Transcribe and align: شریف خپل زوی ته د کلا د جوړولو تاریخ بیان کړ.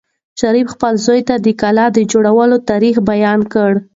شریف 0.39 0.67
خپل 0.73 0.93
زوی 1.05 1.21
ته 1.27 1.35
د 1.45 1.47
کلا 1.61 1.85
د 1.93 1.99
جوړولو 2.11 2.57
تاریخ 2.69 2.95
بیان 3.09 3.39
کړ. 3.53 3.71